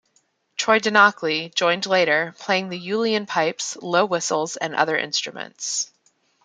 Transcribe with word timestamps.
Troy 0.57 0.79
Donockley 0.79 1.53
joined 1.53 1.85
later, 1.85 2.33
playing 2.39 2.69
the 2.69 2.79
uilleann 2.87 3.27
pipes, 3.27 3.75
low 3.75 4.03
whistles, 4.03 4.57
and 4.57 4.73
other 4.73 4.97
instruments. 4.97 5.91